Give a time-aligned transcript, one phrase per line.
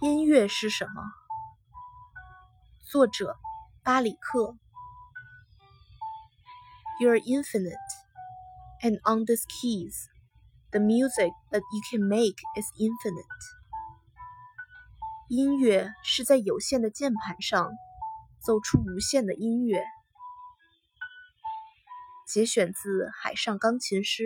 [0.00, 1.02] 音乐是什么？
[2.88, 3.36] 作者
[3.82, 4.56] 巴里克。
[7.00, 7.74] You're infinite,
[8.80, 10.06] and on these keys,
[10.70, 13.26] the music that you can make is infinite.
[15.28, 17.72] 音乐是在有限的键盘上
[18.38, 19.82] 奏出无限的音乐。
[22.24, 24.22] 节选自《海上钢琴师》。